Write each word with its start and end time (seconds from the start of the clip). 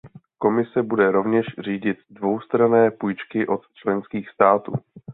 Komise 0.37 0.83
bude 0.83 1.11
rovněž 1.11 1.45
řídit 1.59 1.97
dvoustranné 2.09 2.91
půjčky 2.91 3.47
od 3.47 3.61
členských 3.73 4.29
států. 4.29 4.73